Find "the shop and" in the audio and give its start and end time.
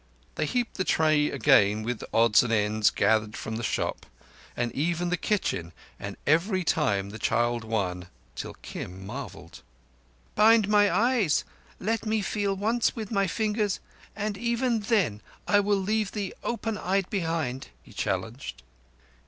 3.57-4.71